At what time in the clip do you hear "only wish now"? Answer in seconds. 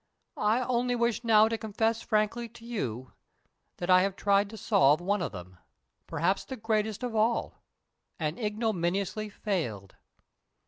0.61-1.47